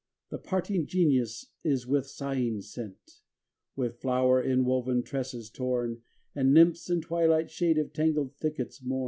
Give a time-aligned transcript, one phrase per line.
[0.31, 3.21] The parting Genius is with sighing sent;
[3.75, 6.01] With flower inwoven tresses torn
[6.33, 8.99] The Nymphs in twilight shade of tangled thickets mourn.